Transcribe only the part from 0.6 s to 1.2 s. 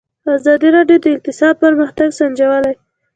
راډیو د